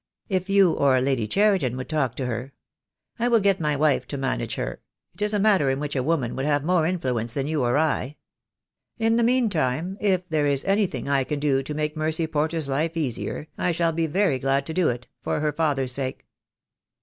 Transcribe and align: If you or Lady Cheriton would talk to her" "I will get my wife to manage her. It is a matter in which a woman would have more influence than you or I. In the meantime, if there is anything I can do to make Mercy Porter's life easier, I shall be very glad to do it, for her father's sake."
If 0.29 0.49
you 0.49 0.71
or 0.73 0.99
Lady 0.99 1.27
Cheriton 1.27 1.77
would 1.77 1.87
talk 1.87 2.15
to 2.15 2.25
her" 2.25 2.53
"I 3.19 3.27
will 3.27 3.39
get 3.39 3.59
my 3.59 3.75
wife 3.75 4.07
to 4.07 4.17
manage 4.17 4.55
her. 4.55 4.81
It 5.13 5.21
is 5.21 5.31
a 5.31 5.37
matter 5.37 5.69
in 5.69 5.79
which 5.79 5.95
a 5.95 6.01
woman 6.01 6.35
would 6.35 6.45
have 6.45 6.63
more 6.63 6.87
influence 6.87 7.35
than 7.35 7.45
you 7.45 7.61
or 7.61 7.77
I. 7.77 8.17
In 8.97 9.17
the 9.17 9.23
meantime, 9.23 9.97
if 10.01 10.27
there 10.27 10.47
is 10.47 10.65
anything 10.65 11.07
I 11.07 11.23
can 11.23 11.39
do 11.39 11.61
to 11.61 11.75
make 11.75 11.95
Mercy 11.95 12.25
Porter's 12.25 12.67
life 12.67 12.97
easier, 12.97 13.47
I 13.59 13.71
shall 13.71 13.91
be 13.91 14.07
very 14.07 14.39
glad 14.39 14.65
to 14.65 14.73
do 14.73 14.89
it, 14.89 15.05
for 15.21 15.39
her 15.39 15.51
father's 15.53 15.91
sake." 15.91 16.25